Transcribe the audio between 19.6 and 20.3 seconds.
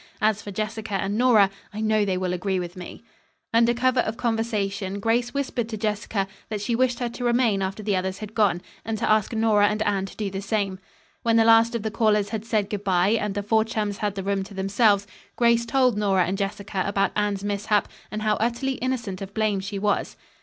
was.